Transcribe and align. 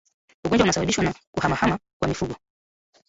Ugonjwa 0.45 0.63
unasababishwa 0.63 1.03
na 1.03 1.13
kuhamahama 1.33 1.79
kwa 1.99 2.07
mifugo 2.07 2.35